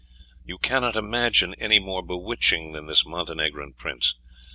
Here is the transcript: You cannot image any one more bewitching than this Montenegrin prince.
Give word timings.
You 0.43 0.57
cannot 0.57 0.95
image 0.95 1.43
any 1.59 1.77
one 1.79 1.85
more 1.85 2.01
bewitching 2.01 2.71
than 2.71 2.87
this 2.87 3.05
Montenegrin 3.05 3.73
prince. 3.73 4.15